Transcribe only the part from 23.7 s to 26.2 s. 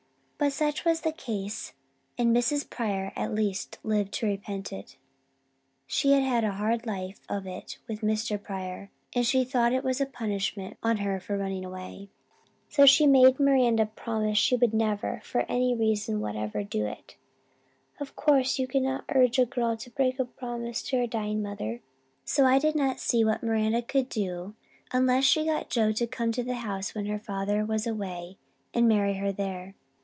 could do unless she got Joe to